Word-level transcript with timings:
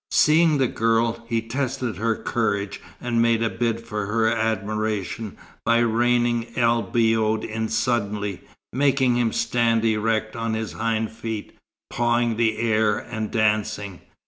Seeing 0.09 0.57
the 0.57 0.67
girl, 0.67 1.23
he 1.29 1.43
tested 1.43 1.97
her 1.97 2.15
courage, 2.15 2.81
and 2.99 3.21
made 3.21 3.43
a 3.43 3.51
bid 3.51 3.85
for 3.85 4.07
her 4.07 4.27
admiration 4.27 5.37
by 5.63 5.77
reining 5.81 6.47
El 6.57 6.81
Biod 6.81 7.43
in 7.43 7.69
suddenly, 7.69 8.41
making 8.73 9.15
him 9.17 9.31
stand 9.31 9.85
erect 9.85 10.35
on 10.35 10.55
his 10.55 10.73
hind 10.73 11.11
feet, 11.11 11.53
pawing 11.91 12.35
the 12.35 12.57
air 12.57 12.97
and 12.97 13.29
dancing. 13.29 14.01